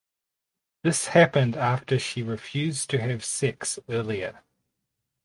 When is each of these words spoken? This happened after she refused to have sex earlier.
This 0.81 1.09
happened 1.09 1.55
after 1.55 1.99
she 1.99 2.23
refused 2.23 2.89
to 2.89 2.99
have 2.99 3.23
sex 3.23 3.77
earlier. 3.87 4.43